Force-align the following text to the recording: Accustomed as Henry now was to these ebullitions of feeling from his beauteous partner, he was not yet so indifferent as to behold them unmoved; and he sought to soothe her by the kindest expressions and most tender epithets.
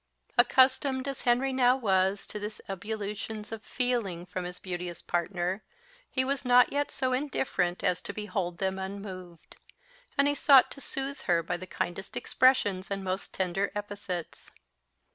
Accustomed 0.35 1.07
as 1.07 1.21
Henry 1.21 1.53
now 1.53 1.77
was 1.77 2.25
to 2.25 2.39
these 2.39 2.59
ebullitions 2.67 3.51
of 3.51 3.61
feeling 3.63 4.25
from 4.25 4.45
his 4.45 4.57
beauteous 4.57 4.99
partner, 4.99 5.61
he 6.09 6.25
was 6.25 6.43
not 6.43 6.73
yet 6.73 6.89
so 6.89 7.13
indifferent 7.13 7.83
as 7.83 8.01
to 8.01 8.11
behold 8.11 8.57
them 8.57 8.79
unmoved; 8.79 9.57
and 10.17 10.27
he 10.27 10.33
sought 10.33 10.71
to 10.71 10.81
soothe 10.81 11.21
her 11.29 11.43
by 11.43 11.55
the 11.55 11.67
kindest 11.67 12.17
expressions 12.17 12.89
and 12.89 13.03
most 13.03 13.31
tender 13.31 13.71
epithets. 13.75 14.49